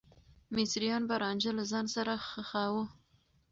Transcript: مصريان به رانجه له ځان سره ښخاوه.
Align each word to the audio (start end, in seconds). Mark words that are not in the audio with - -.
مصريان 0.55 1.01
به 1.09 1.15
رانجه 1.21 1.51
له 1.57 1.63
ځان 1.71 1.85
سره 1.95 2.13
ښخاوه. 2.27 2.83